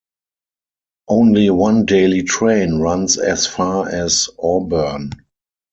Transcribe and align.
Only 1.07 1.51
one 1.51 1.85
daily 1.85 2.23
train 2.23 2.79
runs 2.79 3.19
as 3.19 3.45
far 3.45 3.87
as 3.87 4.29
Auburn. 4.41 5.11